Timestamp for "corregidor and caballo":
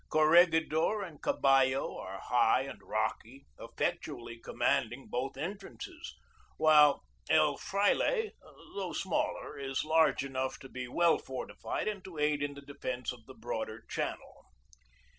0.09-1.95